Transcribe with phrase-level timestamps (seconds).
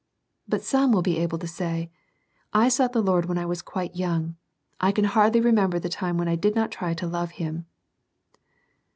[0.47, 1.91] But some will be able to say,
[2.53, 4.35] "I sought the Lord when I was quite young—
[4.81, 7.67] I can hardly re member the time when I did not try to love Him."